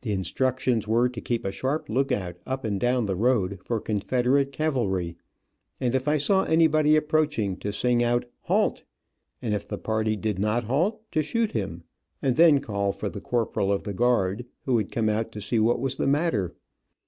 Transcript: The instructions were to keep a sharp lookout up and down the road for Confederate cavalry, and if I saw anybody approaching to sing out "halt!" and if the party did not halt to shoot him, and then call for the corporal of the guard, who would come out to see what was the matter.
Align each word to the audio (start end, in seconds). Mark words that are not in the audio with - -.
The 0.00 0.10
instructions 0.10 0.88
were 0.88 1.08
to 1.08 1.20
keep 1.20 1.44
a 1.44 1.52
sharp 1.52 1.88
lookout 1.88 2.34
up 2.44 2.64
and 2.64 2.80
down 2.80 3.06
the 3.06 3.14
road 3.14 3.60
for 3.62 3.80
Confederate 3.80 4.50
cavalry, 4.50 5.14
and 5.80 5.94
if 5.94 6.08
I 6.08 6.16
saw 6.16 6.42
anybody 6.42 6.96
approaching 6.96 7.56
to 7.58 7.72
sing 7.72 8.02
out 8.02 8.24
"halt!" 8.40 8.82
and 9.40 9.54
if 9.54 9.68
the 9.68 9.78
party 9.78 10.16
did 10.16 10.40
not 10.40 10.64
halt 10.64 11.08
to 11.12 11.22
shoot 11.22 11.52
him, 11.52 11.84
and 12.20 12.34
then 12.34 12.58
call 12.58 12.90
for 12.90 13.08
the 13.08 13.20
corporal 13.20 13.72
of 13.72 13.84
the 13.84 13.94
guard, 13.94 14.44
who 14.64 14.74
would 14.74 14.90
come 14.90 15.08
out 15.08 15.30
to 15.30 15.40
see 15.40 15.60
what 15.60 15.78
was 15.78 15.98
the 15.98 16.08
matter. 16.08 16.56